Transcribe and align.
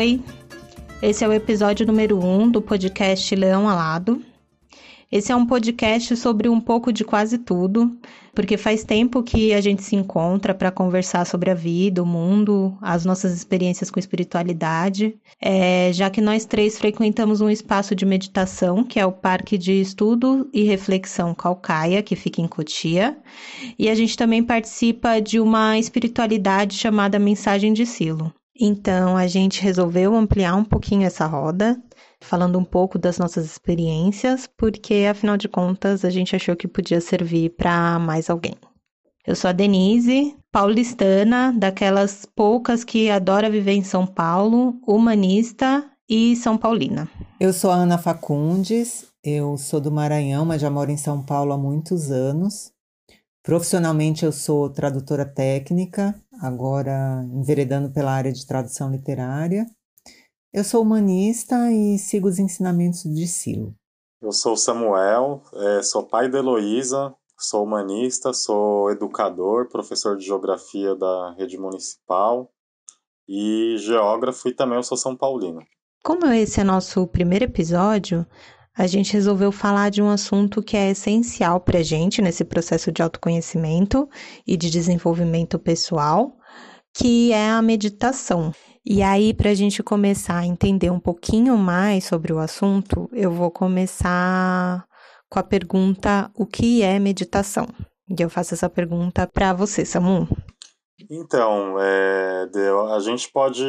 Oi, 0.00 0.18
esse 1.02 1.22
é 1.22 1.28
o 1.28 1.32
episódio 1.34 1.86
número 1.86 2.18
1 2.18 2.40
um 2.40 2.50
do 2.50 2.62
podcast 2.62 3.36
Leão 3.36 3.68
Alado. 3.68 4.24
Esse 5.12 5.30
é 5.30 5.36
um 5.36 5.44
podcast 5.44 6.16
sobre 6.16 6.48
um 6.48 6.58
pouco 6.58 6.90
de 6.90 7.04
quase 7.04 7.36
tudo, 7.36 7.98
porque 8.34 8.56
faz 8.56 8.82
tempo 8.82 9.22
que 9.22 9.52
a 9.52 9.60
gente 9.60 9.82
se 9.82 9.94
encontra 9.94 10.54
para 10.54 10.70
conversar 10.70 11.26
sobre 11.26 11.50
a 11.50 11.54
vida, 11.54 12.02
o 12.02 12.06
mundo, 12.06 12.78
as 12.80 13.04
nossas 13.04 13.34
experiências 13.34 13.90
com 13.90 14.00
espiritualidade. 14.00 15.18
É, 15.38 15.92
já 15.92 16.08
que 16.08 16.22
nós 16.22 16.46
três 16.46 16.78
frequentamos 16.78 17.42
um 17.42 17.50
espaço 17.50 17.94
de 17.94 18.06
meditação, 18.06 18.82
que 18.82 18.98
é 18.98 19.04
o 19.04 19.12
Parque 19.12 19.58
de 19.58 19.82
Estudo 19.82 20.48
e 20.50 20.62
Reflexão 20.62 21.34
Calcaia, 21.34 22.02
que 22.02 22.16
fica 22.16 22.40
em 22.40 22.48
Cotia, 22.48 23.18
e 23.78 23.90
a 23.90 23.94
gente 23.94 24.16
também 24.16 24.42
participa 24.42 25.20
de 25.20 25.38
uma 25.38 25.78
espiritualidade 25.78 26.74
chamada 26.74 27.18
Mensagem 27.18 27.74
de 27.74 27.84
Silo. 27.84 28.32
Então 28.62 29.16
a 29.16 29.26
gente 29.26 29.62
resolveu 29.62 30.14
ampliar 30.14 30.54
um 30.54 30.64
pouquinho 30.64 31.06
essa 31.06 31.24
roda 31.24 31.82
falando 32.20 32.58
um 32.58 32.64
pouco 32.64 32.98
das 32.98 33.18
nossas 33.18 33.46
experiências, 33.46 34.46
porque 34.46 35.06
afinal 35.10 35.38
de 35.38 35.48
contas 35.48 36.04
a 36.04 36.10
gente 36.10 36.36
achou 36.36 36.54
que 36.54 36.68
podia 36.68 37.00
servir 37.00 37.50
para 37.56 37.98
mais 37.98 38.28
alguém. 38.28 38.54
Eu 39.26 39.34
sou 39.34 39.48
a 39.48 39.52
Denise, 39.52 40.36
paulistana, 40.52 41.54
daquelas 41.56 42.26
poucas 42.36 42.84
que 42.84 43.10
adora 43.10 43.48
viver 43.48 43.72
em 43.72 43.82
São 43.82 44.06
Paulo, 44.06 44.78
humanista 44.86 45.84
e 46.08 46.36
São 46.36 46.58
Paulina. 46.58 47.08
Eu 47.38 47.54
sou 47.54 47.70
a 47.70 47.76
Ana 47.76 47.96
Facundes, 47.96 49.06
eu 49.24 49.56
sou 49.56 49.80
do 49.80 49.90
Maranhão, 49.90 50.44
mas 50.44 50.60
já 50.60 50.68
moro 50.68 50.90
em 50.90 50.96
São 50.98 51.22
Paulo 51.22 51.52
há 51.52 51.58
muitos 51.58 52.10
anos. 52.10 52.72
Profissionalmente 53.42 54.24
eu 54.24 54.32
sou 54.32 54.68
tradutora 54.68 55.24
técnica, 55.24 56.14
agora 56.42 57.26
enveredando 57.32 57.90
pela 57.90 58.12
área 58.12 58.32
de 58.32 58.46
tradução 58.46 58.90
literária. 58.90 59.66
Eu 60.52 60.62
sou 60.62 60.82
humanista 60.82 61.70
e 61.72 61.98
sigo 61.98 62.28
os 62.28 62.38
ensinamentos 62.38 63.02
de 63.02 63.26
Silo. 63.26 63.74
Eu 64.20 64.32
sou 64.32 64.56
Samuel, 64.56 65.42
é, 65.54 65.82
sou 65.82 66.06
pai 66.06 66.28
da 66.28 66.38
Heloísa, 66.38 67.14
sou 67.38 67.64
humanista, 67.64 68.34
sou 68.34 68.90
educador, 68.90 69.68
professor 69.70 70.18
de 70.18 70.26
geografia 70.26 70.94
da 70.94 71.34
rede 71.38 71.56
municipal 71.56 72.50
e 73.26 73.76
geógrafo 73.78 74.48
e 74.48 74.54
também 74.54 74.76
eu 74.76 74.82
sou 74.82 74.98
São 74.98 75.16
Paulino. 75.16 75.62
Como 76.04 76.26
esse 76.26 76.60
é 76.60 76.64
nosso 76.64 77.06
primeiro 77.06 77.46
episódio, 77.46 78.26
a 78.80 78.86
gente 78.86 79.12
resolveu 79.12 79.52
falar 79.52 79.90
de 79.90 80.00
um 80.00 80.08
assunto 80.08 80.62
que 80.62 80.74
é 80.74 80.90
essencial 80.90 81.60
para 81.60 81.80
a 81.80 81.82
gente 81.82 82.22
nesse 82.22 82.46
processo 82.46 82.90
de 82.90 83.02
autoconhecimento 83.02 84.08
e 84.46 84.56
de 84.56 84.70
desenvolvimento 84.70 85.58
pessoal, 85.58 86.34
que 86.94 87.30
é 87.30 87.50
a 87.50 87.60
meditação. 87.60 88.54
E 88.82 89.02
aí, 89.02 89.34
para 89.34 89.50
a 89.50 89.54
gente 89.54 89.82
começar 89.82 90.38
a 90.38 90.46
entender 90.46 90.90
um 90.90 90.98
pouquinho 90.98 91.58
mais 91.58 92.04
sobre 92.04 92.32
o 92.32 92.38
assunto, 92.38 93.06
eu 93.12 93.30
vou 93.30 93.50
começar 93.50 94.86
com 95.28 95.38
a 95.38 95.42
pergunta: 95.42 96.30
o 96.34 96.46
que 96.46 96.82
é 96.82 96.98
meditação? 96.98 97.68
E 98.08 98.22
eu 98.22 98.30
faço 98.30 98.54
essa 98.54 98.70
pergunta 98.70 99.26
para 99.26 99.52
você, 99.52 99.84
Samu. 99.84 100.26
Então, 101.10 101.76
é, 101.78 102.48
a 102.94 102.98
gente 103.00 103.30
pode 103.30 103.62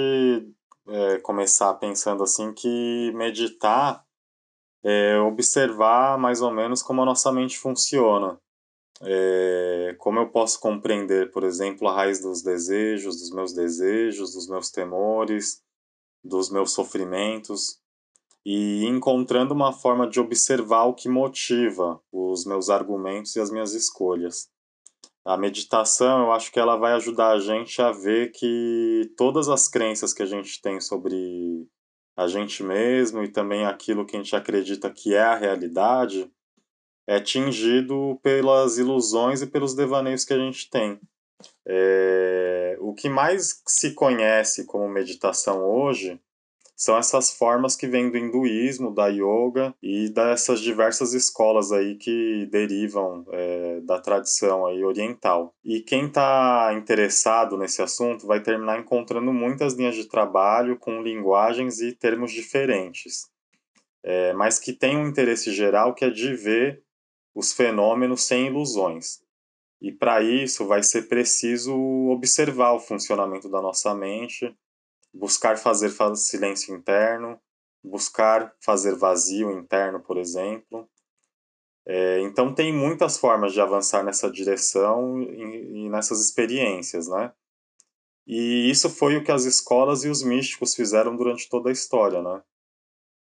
é, 0.88 1.18
começar 1.18 1.74
pensando 1.74 2.24
assim 2.24 2.54
que 2.54 3.12
meditar 3.14 4.06
é 4.84 5.20
observar 5.20 6.18
mais 6.18 6.42
ou 6.42 6.52
menos 6.52 6.82
como 6.82 7.02
a 7.02 7.06
nossa 7.06 7.32
mente 7.32 7.58
funciona. 7.58 8.40
É, 9.04 9.96
como 9.98 10.20
eu 10.20 10.30
posso 10.30 10.60
compreender, 10.60 11.32
por 11.32 11.44
exemplo, 11.44 11.88
a 11.88 11.94
raiz 11.94 12.22
dos 12.22 12.44
desejos, 12.44 13.20
dos 13.20 13.32
meus 13.32 13.54
desejos, 13.54 14.34
dos 14.34 14.48
meus 14.48 14.70
temores, 14.70 15.62
dos 16.24 16.52
meus 16.52 16.72
sofrimentos, 16.72 17.80
e 18.46 18.86
encontrando 18.86 19.54
uma 19.54 19.72
forma 19.72 20.08
de 20.08 20.20
observar 20.20 20.86
o 20.86 20.94
que 20.94 21.10
motiva 21.10 22.00
os 22.12 22.46
meus 22.46 22.70
argumentos 22.70 23.36
e 23.36 23.40
as 23.40 23.52
minhas 23.52 23.74
escolhas. 23.74 24.50
A 25.24 25.38
meditação, 25.38 26.24
eu 26.24 26.32
acho 26.32 26.52
que 26.52 26.60
ela 26.60 26.76
vai 26.76 26.94
ajudar 26.94 27.32
a 27.32 27.40
gente 27.40 27.80
a 27.82 27.92
ver 27.92 28.32
que 28.32 29.12
todas 29.16 29.50
as 29.50 29.68
crenças 29.68 30.14
que 30.14 30.24
a 30.24 30.26
gente 30.26 30.60
tem 30.62 30.82
sobre 30.82 31.68
a 32.16 32.28
gente 32.28 32.64
mesmo 32.64 33.24
e 33.24 33.28
também 33.28 33.66
aquilo 33.66 34.06
que 34.06 34.16
a 34.16 34.20
gente 34.20 34.36
acredita 34.36 34.90
que 34.90 35.16
é 35.16 35.22
a 35.22 35.36
realidade, 35.36 36.32
é 37.08 37.20
tingido 37.20 38.20
pelas 38.22 38.78
ilusões 38.78 39.42
e 39.42 39.48
pelos 39.48 39.74
devaneios 39.74 40.24
que 40.24 40.34
a 40.34 40.38
gente 40.38 40.70
tem. 40.70 41.00
É, 41.66 42.78
o 42.80 42.94
que 42.94 43.10
mais 43.10 43.62
se 43.68 43.94
conhece 43.94 44.66
como 44.66 44.88
meditação 44.88 45.64
hoje 45.64 46.20
são 46.82 46.98
essas 46.98 47.32
formas 47.32 47.76
que 47.76 47.86
vêm 47.86 48.10
do 48.10 48.18
hinduísmo, 48.18 48.92
da 48.92 49.06
yoga 49.08 49.72
e 49.84 50.10
dessas 50.10 50.60
diversas 50.60 51.14
escolas 51.14 51.72
aí 51.72 51.94
que 51.94 52.48
derivam 52.48 53.24
é, 53.30 53.82
da 53.82 54.00
tradição 54.00 54.66
aí 54.66 54.84
oriental. 54.84 55.54
E 55.64 55.82
quem 55.82 56.08
está 56.08 56.74
interessado 56.76 57.56
nesse 57.56 57.84
assunto 57.84 58.26
vai 58.26 58.42
terminar 58.42 58.80
encontrando 58.80 59.32
muitas 59.32 59.76
linhas 59.76 59.94
de 59.94 60.06
trabalho 60.06 60.76
com 60.76 61.04
linguagens 61.04 61.82
e 61.82 61.92
termos 61.92 62.32
diferentes, 62.32 63.30
é, 64.02 64.34
mas 64.34 64.58
que 64.58 64.74
tem 64.74 64.98
um 64.98 65.08
interesse 65.08 65.52
geral 65.52 65.94
que 65.94 66.04
é 66.04 66.10
de 66.10 66.34
ver 66.34 66.82
os 67.36 67.54
fenômenos 67.54 68.24
sem 68.24 68.48
ilusões. 68.48 69.22
E 69.80 69.92
para 69.92 70.24
isso 70.24 70.66
vai 70.66 70.82
ser 70.82 71.04
preciso 71.04 71.76
observar 72.10 72.74
o 72.74 72.80
funcionamento 72.80 73.48
da 73.48 73.62
nossa 73.62 73.94
mente, 73.94 74.52
buscar 75.14 75.58
fazer 75.58 75.92
silêncio 76.16 76.76
interno, 76.76 77.40
buscar 77.84 78.56
fazer 78.60 78.96
vazio 78.96 79.52
interno, 79.52 80.00
por 80.00 80.18
exemplo. 80.18 80.90
É, 81.86 82.20
então 82.22 82.54
tem 82.54 82.72
muitas 82.72 83.18
formas 83.18 83.54
de 83.54 83.62
avançar 83.62 84.04
nessa 84.04 84.30
direção 84.30 85.22
e, 85.22 85.86
e 85.86 85.90
nessas 85.90 86.22
experiências, 86.22 87.08
né? 87.08 87.34
E 88.28 88.70
isso 88.70 88.90
foi 88.90 89.18
o 89.18 89.24
que 89.24 89.32
as 89.32 89.46
escolas 89.46 90.04
e 90.04 90.10
os 90.10 90.24
místicos 90.24 90.76
fizeram 90.76 91.16
durante 91.16 91.50
toda 91.50 91.70
a 91.70 91.74
história, 91.74 92.22
né? 92.22 92.44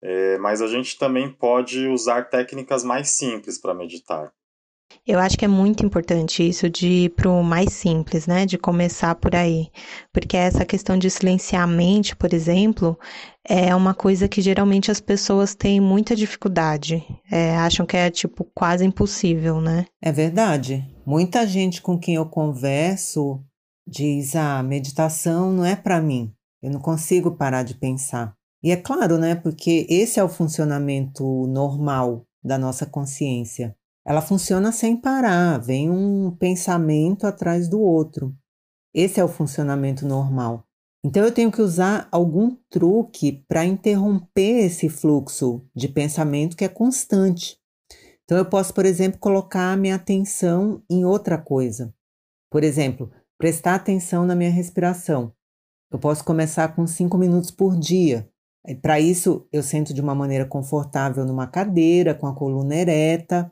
É, 0.01 0.37
mas 0.39 0.61
a 0.61 0.67
gente 0.67 0.99
também 0.99 1.31
pode 1.31 1.87
usar 1.87 2.29
técnicas 2.29 2.83
mais 2.83 3.09
simples 3.11 3.57
para 3.57 3.73
meditar. 3.73 4.33
Eu 5.05 5.19
acho 5.19 5.37
que 5.37 5.43
é 5.43 5.49
muito 5.49 5.85
importante 5.85 6.47
isso 6.47 6.69
de 6.69 6.87
ir 6.87 7.09
para 7.09 7.29
o 7.29 7.43
mais 7.43 7.73
simples, 7.73 8.25
né? 8.25 8.45
De 8.45 8.57
começar 8.57 9.13
por 9.15 9.35
aí. 9.35 9.67
Porque 10.13 10.37
essa 10.37 10.63
questão 10.63 10.97
de 10.97 11.09
silenciar 11.09 11.63
a 11.63 11.67
mente, 11.67 12.15
por 12.15 12.33
exemplo, 12.33 12.97
é 13.45 13.75
uma 13.75 13.93
coisa 13.93 14.29
que 14.29 14.41
geralmente 14.41 14.89
as 14.89 15.01
pessoas 15.01 15.53
têm 15.55 15.81
muita 15.81 16.15
dificuldade. 16.15 17.03
É, 17.29 17.55
acham 17.57 17.85
que 17.85 17.97
é, 17.97 18.09
tipo, 18.09 18.45
quase 18.55 18.85
impossível, 18.85 19.59
né? 19.59 19.85
É 20.01 20.11
verdade. 20.11 20.87
Muita 21.05 21.45
gente 21.45 21.81
com 21.81 21.99
quem 21.99 22.15
eu 22.15 22.25
converso 22.25 23.43
diz: 23.85 24.37
ah, 24.37 24.63
meditação 24.63 25.51
não 25.51 25.65
é 25.65 25.75
para 25.75 26.01
mim. 26.01 26.31
Eu 26.61 26.71
não 26.71 26.79
consigo 26.79 27.35
parar 27.35 27.63
de 27.63 27.75
pensar. 27.75 28.33
E 28.63 28.71
é 28.71 28.77
claro, 28.77 29.17
né? 29.17 29.35
Porque 29.35 29.85
esse 29.89 30.17
é 30.17 30.23
o 30.23 30.29
funcionamento 30.29 31.45
normal 31.47 32.25
da 32.41 32.57
nossa 32.57 32.85
consciência. 32.85 33.75
Ela 34.05 34.21
funciona 34.21 34.71
sem 34.71 34.97
parar, 34.97 35.57
vem 35.59 35.89
um 35.89 36.31
pensamento 36.31 37.25
atrás 37.25 37.69
do 37.69 37.79
outro. 37.79 38.35
Esse 38.93 39.19
é 39.19 39.23
o 39.23 39.29
funcionamento 39.29 40.05
normal. 40.05 40.67
Então 41.05 41.23
eu 41.23 41.31
tenho 41.31 41.51
que 41.51 41.61
usar 41.61 42.07
algum 42.11 42.55
truque 42.69 43.43
para 43.47 43.65
interromper 43.65 44.65
esse 44.65 44.87
fluxo 44.87 45.65
de 45.75 45.87
pensamento 45.87 46.55
que 46.55 46.63
é 46.63 46.69
constante. 46.69 47.57
Então 48.23 48.37
eu 48.37 48.45
posso, 48.45 48.73
por 48.73 48.85
exemplo, 48.85 49.19
colocar 49.19 49.73
a 49.73 49.77
minha 49.77 49.95
atenção 49.95 50.81
em 50.89 51.03
outra 51.05 51.37
coisa. 51.37 51.93
Por 52.49 52.63
exemplo, 52.63 53.11
prestar 53.37 53.75
atenção 53.75 54.25
na 54.25 54.35
minha 54.35 54.49
respiração. 54.49 55.33
Eu 55.91 55.99
posso 55.99 56.23
começar 56.23 56.75
com 56.75 56.87
cinco 56.87 57.17
minutos 57.17 57.51
por 57.51 57.77
dia. 57.77 58.29
Para 58.81 58.99
isso, 58.99 59.45
eu 59.51 59.61
sento 59.61 59.93
de 59.93 59.99
uma 59.99 60.15
maneira 60.15 60.45
confortável 60.45 61.25
numa 61.25 61.47
cadeira, 61.47 62.13
com 62.13 62.27
a 62.27 62.33
coluna 62.33 62.75
ereta, 62.75 63.51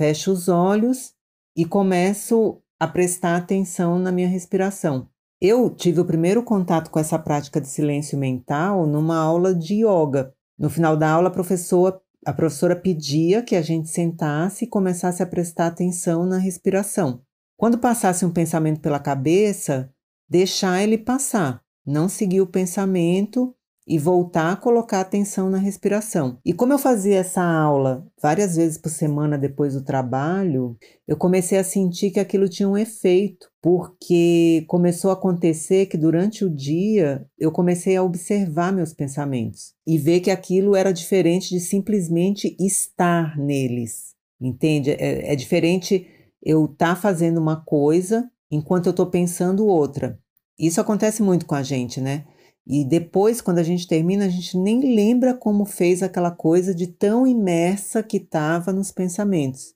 fecho 0.00 0.32
os 0.32 0.48
olhos 0.48 1.12
e 1.54 1.66
começo 1.66 2.62
a 2.80 2.88
prestar 2.88 3.36
atenção 3.36 3.98
na 3.98 4.10
minha 4.10 4.28
respiração. 4.28 5.06
Eu 5.38 5.68
tive 5.68 6.00
o 6.00 6.06
primeiro 6.06 6.42
contato 6.42 6.90
com 6.90 6.98
essa 6.98 7.18
prática 7.18 7.60
de 7.60 7.68
silêncio 7.68 8.16
mental 8.16 8.86
numa 8.86 9.18
aula 9.18 9.54
de 9.54 9.84
yoga. 9.84 10.32
No 10.58 10.70
final 10.70 10.96
da 10.96 11.10
aula, 11.10 11.28
a 11.28 11.30
professora, 11.30 12.00
a 12.24 12.32
professora 12.32 12.74
pedia 12.74 13.42
que 13.42 13.54
a 13.54 13.60
gente 13.60 13.90
sentasse 13.90 14.64
e 14.64 14.68
começasse 14.68 15.22
a 15.22 15.26
prestar 15.26 15.66
atenção 15.66 16.24
na 16.24 16.38
respiração. 16.38 17.20
Quando 17.58 17.76
passasse 17.76 18.24
um 18.24 18.32
pensamento 18.32 18.80
pela 18.80 18.98
cabeça, 18.98 19.92
deixar 20.26 20.82
ele 20.82 20.96
passar, 20.96 21.60
não 21.84 22.08
seguir 22.08 22.40
o 22.40 22.46
pensamento 22.46 23.54
e 23.90 23.98
voltar 23.98 24.52
a 24.52 24.56
colocar 24.56 25.00
atenção 25.00 25.50
na 25.50 25.58
respiração. 25.58 26.38
E 26.44 26.52
como 26.52 26.72
eu 26.72 26.78
fazia 26.78 27.16
essa 27.16 27.42
aula 27.42 28.06
várias 28.22 28.54
vezes 28.54 28.78
por 28.78 28.88
semana 28.88 29.36
depois 29.36 29.74
do 29.74 29.82
trabalho, 29.82 30.76
eu 31.08 31.16
comecei 31.16 31.58
a 31.58 31.64
sentir 31.64 32.12
que 32.12 32.20
aquilo 32.20 32.48
tinha 32.48 32.68
um 32.68 32.78
efeito, 32.78 33.48
porque 33.60 34.64
começou 34.68 35.10
a 35.10 35.14
acontecer 35.14 35.86
que 35.86 35.96
durante 35.96 36.44
o 36.44 36.54
dia 36.54 37.26
eu 37.36 37.50
comecei 37.50 37.96
a 37.96 38.02
observar 38.04 38.72
meus 38.72 38.92
pensamentos 38.92 39.74
e 39.84 39.98
ver 39.98 40.20
que 40.20 40.30
aquilo 40.30 40.76
era 40.76 40.92
diferente 40.92 41.50
de 41.50 41.58
simplesmente 41.58 42.56
estar 42.60 43.36
neles. 43.36 44.14
Entende? 44.40 44.92
É, 44.92 45.32
é 45.32 45.34
diferente 45.34 46.06
eu 46.40 46.66
estar 46.66 46.94
tá 46.94 46.96
fazendo 46.96 47.38
uma 47.38 47.56
coisa 47.56 48.30
enquanto 48.48 48.86
eu 48.86 48.90
estou 48.90 49.06
pensando 49.06 49.66
outra. 49.66 50.16
Isso 50.56 50.80
acontece 50.80 51.24
muito 51.24 51.44
com 51.44 51.56
a 51.56 51.62
gente, 51.64 52.00
né? 52.00 52.24
E 52.72 52.84
depois, 52.84 53.40
quando 53.40 53.58
a 53.58 53.64
gente 53.64 53.88
termina, 53.88 54.26
a 54.26 54.28
gente 54.28 54.56
nem 54.56 54.94
lembra 54.94 55.34
como 55.34 55.64
fez 55.64 56.04
aquela 56.04 56.30
coisa 56.30 56.72
de 56.72 56.86
tão 56.86 57.26
imersa 57.26 58.00
que 58.00 58.18
estava 58.18 58.72
nos 58.72 58.92
pensamentos. 58.92 59.74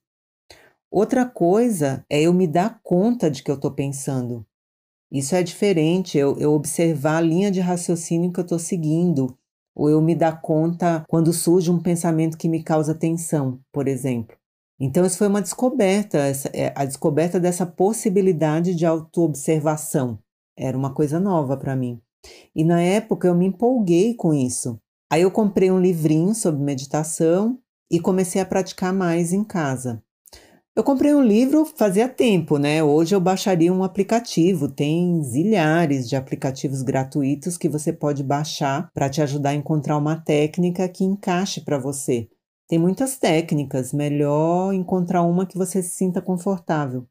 Outra 0.88 1.26
coisa 1.26 2.04
é 2.08 2.22
eu 2.22 2.32
me 2.32 2.46
dar 2.46 2.78
conta 2.84 3.28
de 3.28 3.42
que 3.42 3.50
eu 3.50 3.56
estou 3.56 3.72
pensando. 3.72 4.46
Isso 5.10 5.34
é 5.34 5.42
diferente, 5.42 6.16
eu, 6.16 6.38
eu 6.38 6.52
observar 6.52 7.16
a 7.16 7.20
linha 7.20 7.50
de 7.50 7.58
raciocínio 7.58 8.32
que 8.32 8.38
eu 8.38 8.44
estou 8.44 8.60
seguindo, 8.60 9.36
ou 9.74 9.90
eu 9.90 10.00
me 10.00 10.14
dar 10.14 10.40
conta 10.40 11.04
quando 11.08 11.32
surge 11.32 11.72
um 11.72 11.82
pensamento 11.82 12.38
que 12.38 12.48
me 12.48 12.62
causa 12.62 12.94
tensão, 12.94 13.58
por 13.72 13.88
exemplo. 13.88 14.36
Então, 14.78 15.04
isso 15.04 15.18
foi 15.18 15.26
uma 15.26 15.42
descoberta, 15.42 16.18
essa, 16.18 16.48
é, 16.54 16.72
a 16.76 16.84
descoberta 16.84 17.40
dessa 17.40 17.66
possibilidade 17.66 18.72
de 18.72 18.86
autoobservação. 18.86 20.16
Era 20.56 20.78
uma 20.78 20.94
coisa 20.94 21.18
nova 21.18 21.56
para 21.56 21.74
mim. 21.74 22.00
E 22.54 22.64
na 22.64 22.80
época 22.80 23.28
eu 23.28 23.34
me 23.34 23.46
empolguei 23.46 24.14
com 24.14 24.32
isso. 24.32 24.78
Aí 25.10 25.22
eu 25.22 25.30
comprei 25.30 25.70
um 25.70 25.80
livrinho 25.80 26.34
sobre 26.34 26.62
meditação 26.62 27.58
e 27.90 28.00
comecei 28.00 28.40
a 28.40 28.46
praticar 28.46 28.92
mais 28.92 29.32
em 29.32 29.44
casa. 29.44 30.02
Eu 30.76 30.82
comprei 30.82 31.14
um 31.14 31.22
livro 31.22 31.64
fazia 31.64 32.08
tempo, 32.08 32.58
né? 32.58 32.82
Hoje 32.82 33.14
eu 33.14 33.20
baixaria 33.20 33.72
um 33.72 33.84
aplicativo. 33.84 34.68
Tem 34.68 35.22
zilhares 35.22 36.08
de 36.08 36.16
aplicativos 36.16 36.82
gratuitos 36.82 37.56
que 37.56 37.68
você 37.68 37.92
pode 37.92 38.24
baixar 38.24 38.90
para 38.92 39.08
te 39.08 39.22
ajudar 39.22 39.50
a 39.50 39.54
encontrar 39.54 39.96
uma 39.96 40.16
técnica 40.16 40.88
que 40.88 41.04
encaixe 41.04 41.60
para 41.60 41.78
você. 41.78 42.28
Tem 42.66 42.76
muitas 42.76 43.16
técnicas, 43.16 43.92
melhor 43.92 44.72
encontrar 44.72 45.22
uma 45.22 45.46
que 45.46 45.56
você 45.56 45.80
se 45.80 45.90
sinta 45.90 46.20
confortável. 46.20 47.06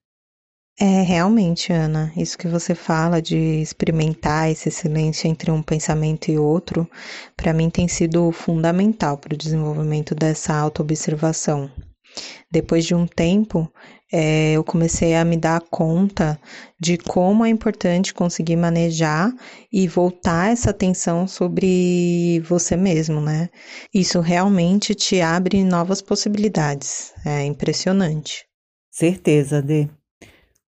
É, 0.80 1.02
realmente, 1.04 1.72
Ana, 1.72 2.12
isso 2.18 2.38
que 2.38 2.48
você 2.48 2.74
fala 2.74 3.22
de 3.22 3.38
experimentar 3.38 4.50
esse 4.50 4.72
silêncio 4.72 5.30
entre 5.30 5.52
um 5.52 5.62
pensamento 5.62 6.32
e 6.32 6.38
outro, 6.38 6.90
para 7.38 7.54
mim 7.54 7.70
tem 7.70 7.88
sido 7.88 8.32
fundamental 8.32 9.18
para 9.18 9.36
o 9.36 9.38
desenvolvimento 9.38 10.16
dessa 10.16 10.56
autoobservação. 10.56 11.70
Depois 12.52 12.86
de 12.86 12.96
um 12.96 13.06
tempo, 13.06 13.72
é, 14.12 14.54
eu 14.54 14.64
comecei 14.64 15.16
a 15.16 15.26
me 15.26 15.38
dar 15.38 15.62
conta 15.62 16.40
de 16.80 16.98
como 16.98 17.46
é 17.46 17.50
importante 17.50 18.14
conseguir 18.14 18.56
manejar 18.56 19.32
e 19.72 19.88
voltar 19.88 20.52
essa 20.52 20.70
atenção 20.70 21.28
sobre 21.28 22.40
você 22.42 22.76
mesmo, 22.76 23.20
né? 23.22 23.50
Isso 23.94 24.20
realmente 24.20 24.94
te 24.94 25.22
abre 25.22 25.64
novas 25.64 26.02
possibilidades. 26.02 27.12
É 27.26 27.44
impressionante. 27.44 28.46
Certeza, 28.92 29.62
Dê. 29.62 29.88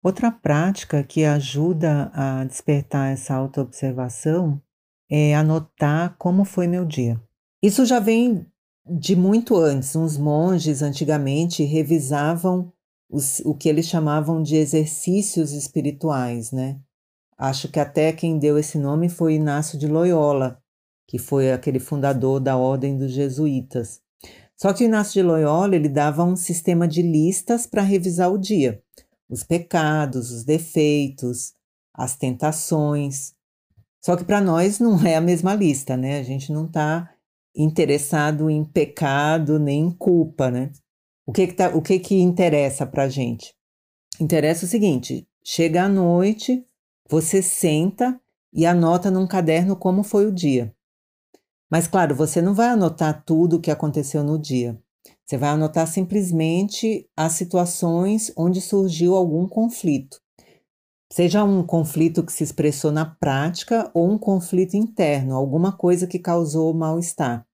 Outra 0.04 0.30
prática 0.30 1.02
que 1.02 1.24
ajuda 1.24 2.12
a 2.14 2.44
despertar 2.44 3.14
essa 3.14 3.34
autoobservação 3.34 4.62
é 5.10 5.34
anotar 5.34 6.18
como 6.18 6.44
foi 6.44 6.68
meu 6.68 6.84
dia. 6.84 7.18
Isso 7.62 7.86
já 7.86 8.02
vem 8.02 8.46
de 8.86 9.16
muito 9.16 9.56
antes. 9.56 9.96
Uns 9.96 10.18
monges 10.18 10.82
antigamente 10.82 11.64
revisavam 11.64 12.70
os, 13.10 13.40
o 13.46 13.56
que 13.56 13.70
eles 13.70 13.88
chamavam 13.88 14.44
de 14.44 14.58
exercícios 14.58 15.54
espirituais, 15.54 16.52
né? 16.52 16.82
Acho 17.38 17.70
que 17.70 17.80
até 17.80 18.12
quem 18.12 18.38
deu 18.38 18.58
esse 18.58 18.78
nome 18.78 19.08
foi 19.08 19.36
Inácio 19.36 19.80
de 19.80 19.88
Loyola, 19.88 20.62
que 21.08 21.18
foi 21.18 21.54
aquele 21.54 21.80
fundador 21.80 22.42
da 22.42 22.58
Ordem 22.58 22.98
dos 22.98 23.14
Jesuítas. 23.14 24.02
Só 24.58 24.74
que 24.74 24.84
Inácio 24.84 25.14
de 25.14 25.24
Loyola 25.24 25.78
ele 25.78 25.88
dava 25.88 26.26
um 26.26 26.36
sistema 26.36 26.90
de 26.90 27.02
listas 27.02 27.66
para 27.66 27.82
revisar 27.82 28.30
o 28.30 28.38
dia 28.38 28.84
os 29.34 29.44
pecados, 29.44 30.32
os 30.32 30.44
defeitos, 30.44 31.54
as 31.94 32.16
tentações. 32.16 33.34
Só 34.04 34.16
que 34.16 34.24
para 34.24 34.40
nós 34.40 34.80
não 34.80 35.02
é 35.06 35.16
a 35.16 35.22
mesma 35.22 35.56
lista, 35.56 35.98
né? 35.98 36.20
A 36.20 36.24
gente 36.24 36.52
não 36.52 36.66
está 36.66 37.10
interessado 37.56 38.50
em 38.50 38.64
pecado 38.64 39.60
nem 39.60 39.86
em 39.86 39.92
culpa, 39.92 40.52
né? 40.52 40.72
O 41.26 41.32
que 41.32 41.48
que, 41.48 41.54
tá, 41.54 41.70
o 41.70 41.82
que, 41.82 42.00
que 42.00 42.16
interessa 42.16 42.86
para 42.86 43.04
a 43.04 43.10
gente? 43.10 43.56
Interessa 44.20 44.66
o 44.66 44.70
seguinte: 44.70 45.28
chega 45.44 45.84
à 45.84 45.90
noite, 45.90 46.66
você 47.10 47.42
senta 47.42 48.20
e 48.54 48.66
anota 48.66 49.10
num 49.10 49.26
caderno 49.26 49.76
como 49.76 50.04
foi 50.04 50.26
o 50.28 50.32
dia. 50.32 50.74
Mas 51.72 51.88
claro, 51.88 52.14
você 52.14 52.42
não 52.42 52.54
vai 52.54 52.68
anotar 52.68 53.24
tudo 53.26 53.56
o 53.56 53.60
que 53.60 53.72
aconteceu 53.72 54.24
no 54.24 54.38
dia. 54.38 54.80
Você 55.26 55.38
vai 55.38 55.50
anotar 55.50 55.88
simplesmente 55.88 57.08
as 57.16 57.34
situações 57.34 58.32
onde 58.38 58.60
surgiu 58.60 59.16
algum 59.16 59.48
conflito. 59.48 60.18
Seja 61.12 61.44
um 61.44 61.64
conflito 61.64 62.24
que 62.24 62.34
se 62.34 62.44
expressou 62.44 62.92
na 62.92 63.06
prática 63.06 63.90
ou 63.94 64.12
um 64.12 64.18
conflito 64.18 64.76
interno, 64.76 65.36
alguma 65.36 65.72
coisa 65.72 66.08
que 66.08 66.20
causou 66.20 66.74
mal-estar. 66.74 67.46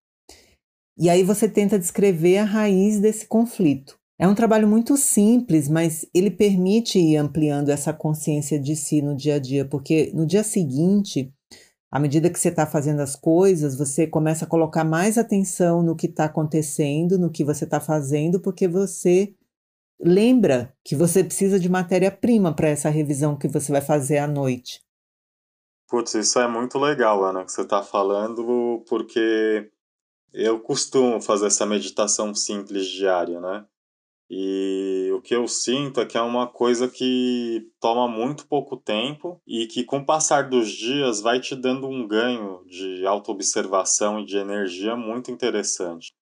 E 0.98 1.10
aí 1.10 1.24
você 1.24 1.48
tenta 1.48 1.78
descrever 1.78 2.38
a 2.38 2.44
raiz 2.44 3.00
desse 3.00 3.28
conflito. 3.28 3.98
É 4.18 4.28
um 4.28 4.36
trabalho 4.36 4.68
muito 4.68 4.98
simples, 4.98 5.70
mas 5.70 6.06
ele 6.14 6.30
permite 6.30 7.00
ir 7.00 7.16
ampliando 7.16 7.70
essa 7.70 7.94
consciência 7.94 8.60
de 8.60 8.76
si 8.76 9.02
no 9.02 9.16
dia 9.16 9.36
a 9.36 9.40
dia, 9.40 9.64
porque 9.64 10.12
no 10.14 10.26
dia 10.26 10.44
seguinte 10.44 11.34
à 11.92 12.00
medida 12.00 12.30
que 12.30 12.40
você 12.40 12.50
está 12.50 12.66
fazendo 12.66 13.02
as 13.02 13.16
coisas, 13.16 13.76
você 13.76 14.06
começa 14.06 14.46
a 14.46 14.48
colocar 14.48 14.84
mais 14.84 15.18
atenção 15.18 15.82
no 15.82 15.96
que 15.96 16.06
está 16.06 16.26
acontecendo, 16.26 17.18
no 17.18 17.32
que 17.32 17.44
você 17.44 17.64
está 17.64 17.80
fazendo, 17.80 18.40
porque 18.40 18.68
você 18.68 19.34
lembra 20.00 20.74
que 20.84 20.96
você 20.96 21.24
precisa 21.24 21.60
de 21.60 21.68
matéria-prima 21.68 22.54
para 22.54 22.70
essa 22.70 22.90
revisão 22.90 23.38
que 23.38 23.48
você 23.48 23.72
vai 23.72 23.82
fazer 23.82 24.20
à 24.20 24.28
noite. 24.28 24.82
Putz, 25.90 26.14
isso 26.14 26.40
é 26.40 26.48
muito 26.48 26.78
legal, 26.78 27.24
Ana, 27.24 27.44
que 27.44 27.52
você 27.52 27.64
está 27.64 27.82
falando, 27.82 28.84
porque 28.88 29.72
eu 30.32 30.60
costumo 30.60 31.20
fazer 31.20 31.48
essa 31.48 31.66
meditação 31.66 32.36
simples 32.36 32.86
diária, 32.86 33.42
né? 33.42 33.66
E 34.30 35.10
o 35.12 35.22
que 35.22 35.36
eu 35.36 35.48
sinto 35.48 36.00
é 36.00 36.06
que 36.06 36.18
é 36.18 36.22
uma 36.22 36.46
coisa 36.46 36.88
que 36.88 37.68
toma 37.80 38.08
muito 38.08 38.46
pouco 38.46 38.78
tempo 38.78 39.42
e 39.48 39.66
que, 39.66 39.84
com 39.84 39.98
o 39.98 40.06
passar 40.06 40.50
dos 40.50 40.70
dias, 40.70 41.20
vai 41.20 41.40
te 41.40 41.56
dando 41.56 41.88
um 41.88 42.08
ganho 42.08 42.64
de 42.68 43.06
autoobservação 43.08 44.20
e 44.20 44.26
de 44.26 44.38
energia 44.38 44.96
muito 44.96 45.32
interessante. 45.32 46.14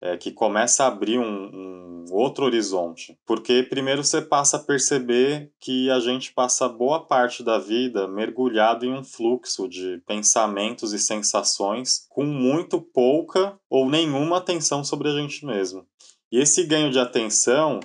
É, 0.00 0.16
que 0.16 0.32
começa 0.32 0.82
a 0.82 0.88
abrir 0.88 1.18
um, 1.20 2.02
um 2.02 2.04
outro 2.10 2.44
horizonte. 2.44 3.16
Porque, 3.24 3.62
primeiro, 3.62 4.02
você 4.02 4.20
passa 4.20 4.56
a 4.56 4.60
perceber 4.60 5.52
que 5.60 5.88
a 5.90 6.00
gente 6.00 6.32
passa 6.32 6.68
boa 6.68 7.06
parte 7.06 7.44
da 7.44 7.56
vida 7.56 8.08
mergulhado 8.08 8.84
em 8.84 8.92
um 8.92 9.04
fluxo 9.04 9.68
de 9.68 10.02
pensamentos 10.04 10.92
e 10.92 10.98
sensações 10.98 12.04
com 12.08 12.24
muito 12.24 12.80
pouca 12.80 13.56
ou 13.70 13.88
nenhuma 13.88 14.38
atenção 14.38 14.82
sobre 14.82 15.08
a 15.08 15.12
gente 15.12 15.46
mesmo. 15.46 15.86
E 16.32 16.40
esse 16.40 16.64
ganho 16.64 16.90
de 16.90 16.98
atenção 16.98 17.78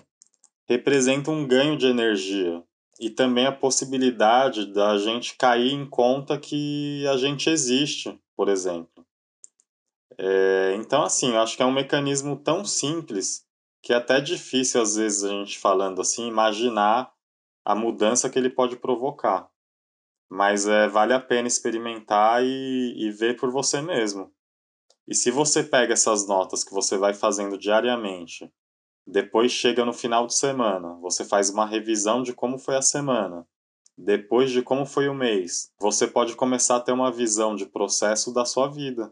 representa 0.69 1.29
um 1.29 1.45
ganho 1.45 1.77
de 1.77 1.85
energia 1.85 2.63
e 2.97 3.09
também 3.09 3.45
a 3.45 3.51
possibilidade 3.51 4.71
da 4.73 4.97
gente 4.97 5.35
cair 5.35 5.73
em 5.73 5.85
conta 5.85 6.39
que 6.39 7.05
a 7.07 7.17
gente 7.17 7.49
existe, 7.49 8.17
por 8.37 8.47
exemplo. 8.47 9.05
É, 10.17 10.73
então, 10.77 11.03
assim, 11.03 11.33
eu 11.33 11.41
acho 11.41 11.57
que 11.57 11.61
é 11.61 11.65
um 11.65 11.73
mecanismo 11.73 12.37
tão 12.37 12.63
simples 12.63 13.45
que 13.83 13.91
é 13.91 13.97
até 13.97 14.21
difícil, 14.21 14.81
às 14.81 14.95
vezes, 14.95 15.25
a 15.25 15.29
gente 15.29 15.59
falando 15.59 16.01
assim, 16.01 16.27
imaginar 16.27 17.13
a 17.65 17.75
mudança 17.75 18.29
que 18.29 18.39
ele 18.39 18.49
pode 18.49 18.77
provocar. 18.77 19.49
Mas 20.29 20.67
é, 20.67 20.87
vale 20.87 21.13
a 21.13 21.19
pena 21.19 21.49
experimentar 21.49 22.43
e, 22.43 22.93
e 22.97 23.11
ver 23.11 23.35
por 23.37 23.51
você 23.51 23.81
mesmo. 23.81 24.33
E 25.07 25.15
se 25.15 25.31
você 25.31 25.63
pega 25.63 25.93
essas 25.93 26.27
notas 26.27 26.63
que 26.63 26.73
você 26.73 26.97
vai 26.97 27.13
fazendo 27.13 27.57
diariamente, 27.57 28.51
depois 29.05 29.51
chega 29.51 29.85
no 29.85 29.93
final 29.93 30.27
de 30.27 30.35
semana, 30.35 30.95
você 31.01 31.23
faz 31.23 31.49
uma 31.49 31.65
revisão 31.65 32.21
de 32.21 32.33
como 32.33 32.57
foi 32.57 32.75
a 32.75 32.81
semana, 32.81 33.47
depois 33.97 34.51
de 34.51 34.61
como 34.61 34.85
foi 34.85 35.07
o 35.07 35.13
mês, 35.13 35.71
você 35.79 36.05
pode 36.05 36.35
começar 36.35 36.75
a 36.75 36.79
ter 36.81 36.91
uma 36.91 37.11
visão 37.11 37.55
de 37.55 37.65
processo 37.65 38.33
da 38.33 38.45
sua 38.45 38.67
vida. 38.67 39.11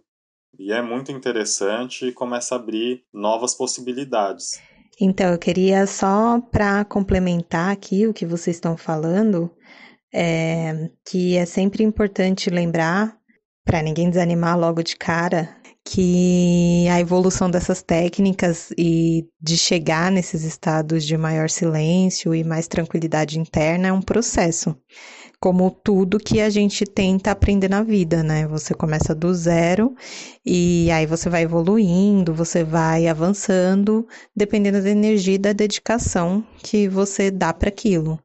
E 0.60 0.72
é 0.72 0.82
muito 0.82 1.12
interessante 1.12 2.06
e 2.06 2.14
começa 2.14 2.56
a 2.56 2.58
abrir 2.58 3.04
novas 3.14 3.56
possibilidades. 3.56 4.62
Então, 5.02 5.32
eu 5.32 5.40
queria 5.40 5.86
só 5.88 6.40
para 6.40 6.86
complementar 6.86 7.72
aqui 7.72 8.08
o 8.08 8.14
que 8.14 8.26
vocês 8.26 8.56
estão 8.56 8.78
falando, 8.78 9.52
é, 10.14 10.90
que 11.06 11.36
é 11.36 11.46
sempre 11.46 11.84
importante 11.84 12.50
lembrar 12.50 13.18
para 13.66 13.82
ninguém 13.82 14.10
desanimar 14.10 14.58
logo 14.58 14.82
de 14.82 14.96
cara, 14.96 15.58
que 15.88 16.88
a 16.90 17.00
evolução 17.00 17.50
dessas 17.50 17.84
técnicas 17.84 18.72
e 18.76 19.24
de 19.40 19.56
chegar 19.56 20.12
nesses 20.12 20.44
estados 20.44 21.06
de 21.06 21.16
maior 21.16 21.48
silêncio 21.48 22.34
e 22.34 22.44
mais 22.44 22.68
tranquilidade 22.68 23.40
interna 23.40 23.90
é 23.90 23.94
um 23.94 24.02
processo. 24.02 24.76
Como 25.40 25.70
tudo 25.70 26.18
que 26.18 26.42
a 26.42 26.50
gente 26.50 26.86
tenta 26.86 27.30
aprender 27.30 27.70
na 27.70 27.84
vida, 27.84 28.24
né? 28.24 28.48
Você 28.48 28.74
começa 28.74 29.14
do 29.14 29.32
zero 29.36 29.94
e 30.44 30.90
aí 30.90 31.06
você 31.06 31.30
vai 31.30 31.44
evoluindo, 31.44 32.34
você 32.34 32.64
vai 32.64 33.08
avançando, 33.08 34.08
dependendo 34.36 34.82
da 34.82 34.90
energia 34.90 35.36
e 35.36 35.40
da 35.40 35.54
dedicação 35.54 36.44
que 36.64 36.90
você 36.90 37.30
dá 37.30 37.54
para 37.54 37.70
aquilo. 37.70 38.20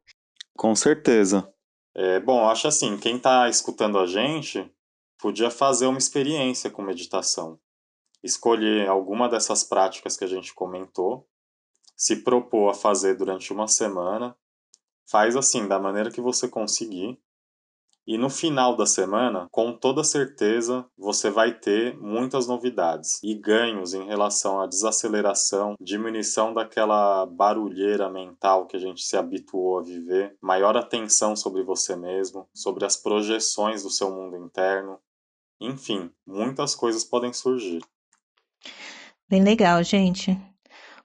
Com 0.56 0.74
certeza. 0.74 1.46
É, 1.94 2.20
bom, 2.20 2.48
acho 2.48 2.68
assim, 2.68 2.96
quem 2.96 3.16
está 3.16 3.50
escutando 3.50 3.98
a 3.98 4.06
gente 4.06 4.66
podia 5.20 5.50
fazer 5.50 5.86
uma 5.86 5.98
experiência 5.98 6.70
com 6.70 6.82
meditação. 6.82 7.58
Escolher 8.22 8.88
alguma 8.88 9.28
dessas 9.28 9.64
práticas 9.64 10.16
que 10.16 10.24
a 10.24 10.28
gente 10.28 10.54
comentou, 10.54 11.28
se 11.96 12.16
propor 12.16 12.70
a 12.70 12.74
fazer 12.74 13.14
durante 13.16 13.52
uma 13.52 13.68
semana, 13.68 14.36
faz 15.08 15.36
assim, 15.36 15.68
da 15.68 15.78
maneira 15.78 16.10
que 16.10 16.20
você 16.20 16.48
conseguir, 16.48 17.18
e 18.06 18.18
no 18.18 18.28
final 18.28 18.74
da 18.74 18.86
semana, 18.86 19.46
com 19.52 19.72
toda 19.72 20.02
certeza, 20.02 20.84
você 20.96 21.30
vai 21.30 21.56
ter 21.56 21.96
muitas 21.96 22.46
novidades 22.48 23.22
e 23.22 23.34
ganhos 23.34 23.94
em 23.94 24.04
relação 24.04 24.60
à 24.60 24.66
desaceleração, 24.66 25.76
diminuição 25.80 26.52
daquela 26.52 27.24
barulheira 27.26 28.08
mental 28.08 28.66
que 28.66 28.76
a 28.76 28.80
gente 28.80 29.02
se 29.02 29.16
habituou 29.16 29.78
a 29.78 29.82
viver, 29.82 30.36
maior 30.40 30.76
atenção 30.76 31.36
sobre 31.36 31.62
você 31.62 31.94
mesmo, 31.94 32.48
sobre 32.52 32.84
as 32.84 32.96
projeções 32.96 33.82
do 33.82 33.90
seu 33.90 34.10
mundo 34.10 34.36
interno, 34.36 34.98
enfim, 35.60 36.10
muitas 36.26 36.74
coisas 36.74 37.04
podem 37.04 37.32
surgir. 37.32 37.80
Bem 39.28 39.42
legal, 39.42 39.82
gente. 39.84 40.36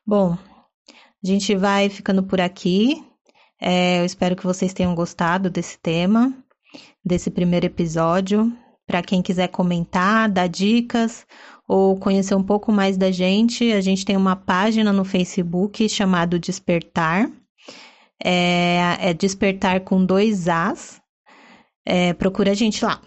Bom, 0.05 0.33
a 0.33 1.27
gente 1.27 1.55
vai 1.55 1.89
ficando 1.89 2.23
por 2.23 2.39
aqui. 2.39 3.03
É, 3.59 3.99
eu 3.99 4.05
espero 4.05 4.35
que 4.35 4.45
vocês 4.45 4.73
tenham 4.73 4.95
gostado 4.95 5.49
desse 5.49 5.77
tema, 5.77 6.33
desse 7.03 7.29
primeiro 7.29 7.65
episódio. 7.65 8.51
Para 8.87 9.01
quem 9.01 9.21
quiser 9.21 9.47
comentar, 9.47 10.29
dar 10.29 10.47
dicas 10.47 11.25
ou 11.67 11.97
conhecer 11.97 12.35
um 12.35 12.43
pouco 12.43 12.71
mais 12.71 12.97
da 12.97 13.11
gente, 13.11 13.71
a 13.73 13.81
gente 13.81 14.05
tem 14.05 14.15
uma 14.15 14.35
página 14.35 14.93
no 14.93 15.03
Facebook 15.03 15.89
chamado 15.89 16.39
Despertar. 16.39 17.29
É, 18.23 19.09
é 19.09 19.13
Despertar 19.13 19.81
com 19.81 20.05
dois 20.05 20.47
As. 20.47 21.01
É, 21.85 22.13
procura 22.13 22.51
a 22.51 22.55
gente 22.55 22.85
lá. 22.85 23.01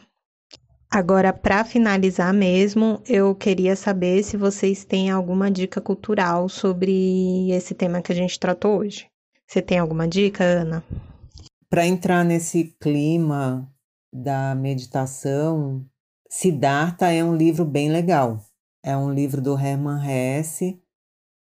Agora, 0.90 1.34
para 1.34 1.64
finalizar 1.64 2.32
mesmo, 2.32 3.02
eu 3.06 3.34
queria 3.34 3.76
saber 3.76 4.22
se 4.22 4.38
vocês 4.38 4.86
têm 4.86 5.10
alguma 5.10 5.50
dica 5.50 5.82
cultural 5.82 6.48
sobre 6.48 7.50
esse 7.50 7.74
tema 7.74 8.00
que 8.00 8.10
a 8.10 8.14
gente 8.14 8.40
tratou 8.40 8.78
hoje. 8.78 9.06
Você 9.46 9.60
tem 9.60 9.78
alguma 9.78 10.08
dica, 10.08 10.42
Ana? 10.42 10.82
Para 11.68 11.86
entrar 11.86 12.24
nesse 12.24 12.74
clima 12.80 13.70
da 14.10 14.54
meditação, 14.54 15.84
Siddhartha 16.30 17.12
é 17.12 17.22
um 17.22 17.36
livro 17.36 17.66
bem 17.66 17.90
legal. 17.90 18.42
É 18.82 18.96
um 18.96 19.12
livro 19.12 19.42
do 19.42 19.58
Hermann 19.58 20.00
Hesse, 20.08 20.80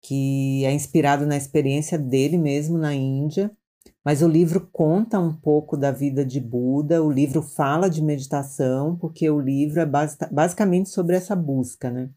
que 0.04 0.66
é 0.66 0.74
inspirado 0.74 1.26
na 1.26 1.38
experiência 1.38 1.98
dele 1.98 2.38
mesmo 2.38 2.78
na 2.78 2.94
Índia 2.94 3.50
mas 4.08 4.22
o 4.22 4.28
livro 4.30 4.70
conta 4.72 5.20
um 5.20 5.34
pouco 5.34 5.76
da 5.76 5.92
vida 5.92 6.24
de 6.24 6.40
Buda, 6.40 7.04
o 7.04 7.12
livro 7.12 7.42
fala 7.42 7.90
de 7.90 8.02
meditação, 8.02 8.96
porque 8.96 9.30
o 9.30 9.38
livro 9.38 9.82
é 9.82 9.86
basicamente 10.32 10.88
sobre 10.88 11.18
essa 11.18 11.36
busca, 11.36 11.92
né? 11.92 12.10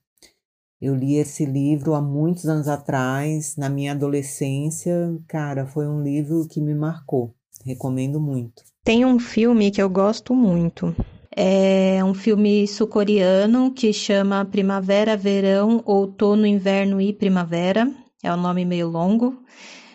Eu 0.81 0.95
li 0.95 1.17
esse 1.17 1.45
livro 1.45 1.95
há 1.97 2.01
muitos 2.01 2.47
anos 2.47 2.69
atrás, 2.69 3.57
na 3.57 3.69
minha 3.69 3.91
adolescência, 3.91 4.95
cara, 5.27 5.67
foi 5.67 5.89
um 5.89 6.01
livro 6.01 6.47
que 6.49 6.61
me 6.61 6.77
marcou. 6.77 7.35
Recomendo 7.67 8.21
muito. 8.21 8.63
Tem 8.85 9.05
um 9.05 9.19
filme 9.19 9.73
que 9.73 9.83
eu 9.83 9.91
gosto 9.91 10.33
muito. 10.33 10.95
É 11.37 12.05
um 12.05 12.15
filme 12.15 12.69
sul-coreano 12.69 13.73
que 13.73 13.93
chama 13.93 14.45
Primavera, 14.45 15.17
Verão, 15.17 15.83
Outono, 15.85 16.47
Inverno 16.47 17.01
e 17.01 17.13
Primavera. 17.13 17.93
É 18.23 18.33
um 18.33 18.41
nome 18.41 18.65
meio 18.65 18.89
longo 18.89 19.43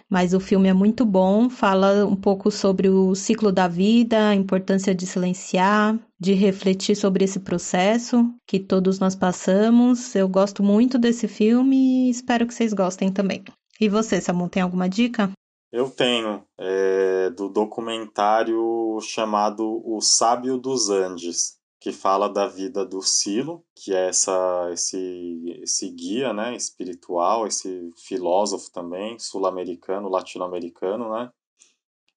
mas 0.09 0.33
o 0.33 0.39
filme 0.39 0.69
é 0.69 0.73
muito 0.73 1.05
bom, 1.05 1.49
fala 1.49 2.05
um 2.05 2.15
pouco 2.15 2.51
sobre 2.51 2.89
o 2.89 3.15
ciclo 3.15 3.51
da 3.51 3.67
vida, 3.67 4.29
a 4.29 4.35
importância 4.35 4.93
de 4.93 5.05
silenciar, 5.05 5.99
de 6.19 6.33
refletir 6.33 6.95
sobre 6.95 7.25
esse 7.25 7.39
processo 7.39 8.23
que 8.47 8.59
todos 8.59 8.99
nós 8.99 9.15
passamos. 9.15 10.15
Eu 10.15 10.27
gosto 10.29 10.61
muito 10.61 10.97
desse 10.97 11.27
filme 11.27 12.07
e 12.07 12.09
espero 12.09 12.45
que 12.45 12.53
vocês 12.53 12.73
gostem 12.73 13.11
também. 13.11 13.43
E 13.79 13.89
você, 13.89 14.21
Samu, 14.21 14.47
tem 14.47 14.61
alguma 14.61 14.87
dica? 14.87 15.31
Eu 15.71 15.89
tenho, 15.89 16.43
é, 16.57 17.29
do 17.31 17.49
documentário 17.49 18.97
chamado 19.01 19.81
O 19.85 19.99
Sábio 19.99 20.57
dos 20.57 20.89
Andes 20.89 21.54
que 21.85 21.91
fala 21.91 22.27
da 22.27 22.47
vida 22.47 22.83
do 22.83 22.99
Silo, 23.03 23.63
que 23.75 23.93
é 23.93 24.07
essa, 24.07 24.71
esse, 24.73 25.59
esse 25.61 25.87
guia 25.91 26.33
né, 26.33 26.55
espiritual, 26.55 27.45
esse 27.45 27.91
filósofo 27.95 28.71
também, 28.71 29.19
sul-americano, 29.19 30.09
latino-americano, 30.09 31.11
né? 31.11 31.29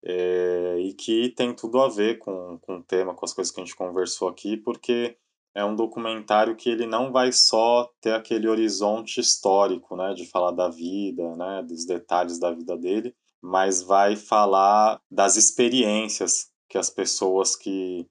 É, 0.02 0.78
e 0.78 0.94
que 0.94 1.28
tem 1.36 1.54
tudo 1.54 1.82
a 1.82 1.88
ver 1.90 2.16
com, 2.16 2.58
com 2.62 2.78
o 2.78 2.82
tema, 2.82 3.14
com 3.14 3.26
as 3.26 3.34
coisas 3.34 3.52
que 3.52 3.60
a 3.60 3.64
gente 3.64 3.76
conversou 3.76 4.28
aqui, 4.28 4.56
porque 4.56 5.18
é 5.54 5.62
um 5.62 5.76
documentário 5.76 6.56
que 6.56 6.70
ele 6.70 6.86
não 6.86 7.12
vai 7.12 7.30
só 7.30 7.90
ter 8.00 8.14
aquele 8.14 8.48
horizonte 8.48 9.20
histórico, 9.20 9.94
né, 9.96 10.14
de 10.14 10.24
falar 10.30 10.52
da 10.52 10.70
vida, 10.70 11.36
né, 11.36 11.62
dos 11.62 11.84
detalhes 11.84 12.38
da 12.38 12.50
vida 12.50 12.74
dele, 12.74 13.14
mas 13.38 13.82
vai 13.82 14.16
falar 14.16 14.98
das 15.10 15.36
experiências 15.36 16.50
que 16.70 16.78
as 16.78 16.88
pessoas 16.88 17.54
que 17.54 18.08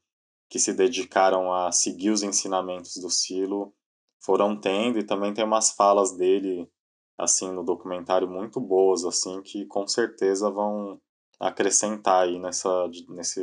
que 0.49 0.59
se 0.59 0.73
dedicaram 0.73 1.53
a 1.53 1.71
seguir 1.71 2.09
os 2.09 2.23
ensinamentos 2.23 2.95
do 2.97 3.09
Silo 3.09 3.73
foram 4.19 4.59
tendo 4.59 4.99
e 4.99 5.03
também 5.03 5.33
tem 5.33 5.43
umas 5.43 5.71
falas 5.71 6.15
dele 6.15 6.69
assim 7.17 7.51
no 7.51 7.63
documentário 7.63 8.27
muito 8.27 8.59
boas 8.59 9.03
assim 9.03 9.41
que 9.41 9.65
com 9.65 9.87
certeza 9.87 10.49
vão 10.49 10.99
acrescentar 11.39 12.23
aí 12.23 12.39
nessa 12.39 12.89
nesse, 13.09 13.41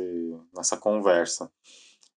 nessa 0.53 0.77
conversa. 0.77 1.51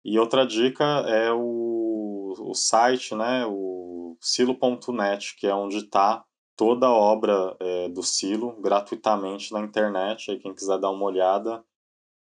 E 0.05 0.19
outra 0.19 0.47
dica 0.47 0.85
é 1.07 1.33
o, 1.33 2.35
o 2.39 2.55
site, 2.55 3.15
né, 3.15 3.45
o 3.47 4.17
silo.net, 4.21 5.37
que 5.37 5.47
é 5.47 5.55
onde 5.55 5.79
está 5.79 6.25
toda 6.57 6.87
a 6.87 6.93
obra 6.93 7.57
é, 7.61 7.89
do 7.89 8.03
Silo 8.03 8.61
gratuitamente 8.61 9.53
na 9.53 9.61
internet. 9.61 10.31
Aí 10.31 10.39
quem 10.39 10.55
quiser 10.55 10.79
dar 10.79 10.91
uma 10.91 11.05
olhada 11.05 11.65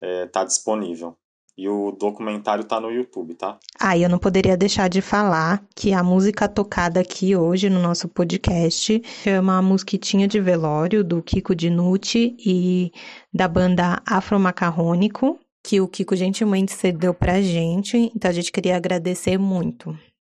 está 0.01 0.07
é, 0.07 0.25
tá 0.27 0.43
disponível. 0.43 1.17
E 1.61 1.69
o 1.69 1.91
documentário 1.91 2.63
tá 2.63 2.79
no 2.79 2.89
YouTube, 2.89 3.35
tá? 3.35 3.59
Ah, 3.79 3.95
e 3.95 4.01
eu 4.01 4.09
não 4.09 4.17
poderia 4.17 4.57
deixar 4.57 4.87
de 4.87 4.99
falar 4.99 5.63
que 5.75 5.93
a 5.93 6.01
música 6.01 6.47
tocada 6.47 6.99
aqui 6.99 7.35
hoje 7.35 7.69
no 7.69 7.79
nosso 7.79 8.07
podcast 8.07 8.99
chama 9.23 9.61
Mosquitinha 9.61 10.27
de 10.27 10.39
Velório, 10.39 11.03
do 11.03 11.21
Kiko 11.21 11.53
Dinucci 11.53 12.35
e 12.43 12.91
da 13.31 13.47
banda 13.47 14.01
Afro 14.07 14.39
Macarrônico, 14.39 15.37
que 15.63 15.79
o 15.79 15.87
Kiko 15.87 16.15
gentilmente 16.15 16.71
cedeu 16.71 17.13
pra 17.13 17.39
gente, 17.43 18.11
então 18.15 18.31
a 18.31 18.33
gente 18.33 18.51
queria 18.51 18.75
agradecer 18.75 19.37
muito. 19.37 19.95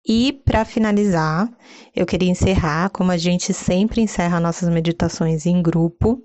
E 0.08 0.34
para 0.34 0.66
finalizar, 0.66 1.48
eu 1.96 2.06
queria 2.06 2.30
encerrar 2.30 2.90
como 2.90 3.12
a 3.12 3.18
gente 3.18 3.54
sempre 3.54 4.02
encerra 4.02 4.40
nossas 4.40 4.68
meditações 4.68 5.46
em 5.46 5.62
grupo, 5.62 6.24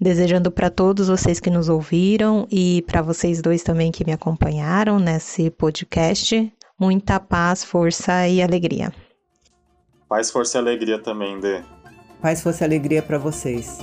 desejando 0.00 0.50
para 0.50 0.70
todos 0.70 1.08
vocês 1.08 1.38
que 1.38 1.50
nos 1.50 1.68
ouviram 1.68 2.46
e 2.50 2.82
para 2.86 3.02
vocês 3.02 3.42
dois 3.42 3.62
também 3.62 3.92
que 3.92 4.04
me 4.04 4.12
acompanharam 4.12 4.98
nesse 4.98 5.50
podcast, 5.50 6.50
muita 6.80 7.20
paz, 7.20 7.62
força 7.62 8.26
e 8.26 8.40
alegria. 8.40 8.92
Paz, 10.08 10.30
força 10.30 10.56
e 10.56 10.60
alegria 10.60 10.98
também, 10.98 11.38
Dê. 11.38 11.60
Paz, 12.22 12.42
força 12.42 12.64
e 12.64 12.66
alegria 12.66 13.02
para 13.02 13.18
vocês. 13.18 13.78